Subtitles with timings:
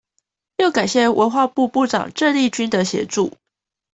[0.57, 3.37] 要感謝文化部長鄭麗君的協助